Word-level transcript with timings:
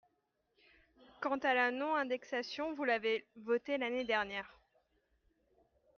Quant 1.19 1.37
à 1.37 1.53
la 1.53 1.69
non-indexation, 1.69 2.73
vous 2.73 2.85
l’avez 2.85 3.23
votée 3.35 3.77
l’année 3.77 4.03
dernière. 4.03 4.49